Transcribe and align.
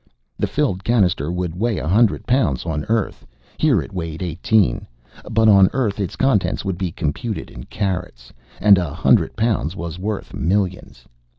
The 0.39 0.47
filled 0.47 0.83
cannister 0.83 1.31
would 1.31 1.53
weigh 1.53 1.77
a 1.77 1.87
hundred 1.87 2.25
pounds 2.25 2.65
on 2.65 2.85
Earth. 2.85 3.23
Here 3.59 3.83
it 3.83 3.93
weighed 3.93 4.23
eighteen. 4.23 4.87
But 5.29 5.47
on 5.47 5.69
Earth 5.73 5.99
its 5.99 6.15
contents 6.15 6.65
would 6.65 6.79
be 6.79 6.91
computed 6.91 7.51
in 7.51 7.65
carats, 7.65 8.33
and 8.59 8.79
a 8.79 8.95
hundred 8.95 9.35
pounds 9.35 9.75
was 9.75 9.99
worth 9.99 10.33
millions. 10.33 11.05